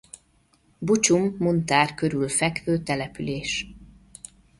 Bucsum-Muntár 0.77 1.93
körül 1.95 2.27
fekvő 2.29 2.83
település. 2.83 3.75